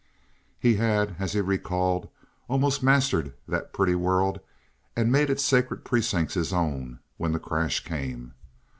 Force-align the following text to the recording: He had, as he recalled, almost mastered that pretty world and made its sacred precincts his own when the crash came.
He 0.59 0.77
had, 0.77 1.15
as 1.19 1.33
he 1.33 1.41
recalled, 1.41 2.09
almost 2.47 2.81
mastered 2.81 3.35
that 3.47 3.71
pretty 3.71 3.93
world 3.93 4.39
and 4.95 5.11
made 5.11 5.29
its 5.29 5.45
sacred 5.45 5.85
precincts 5.85 6.33
his 6.33 6.51
own 6.51 6.97
when 7.17 7.33
the 7.33 7.39
crash 7.39 7.83
came. 7.83 8.33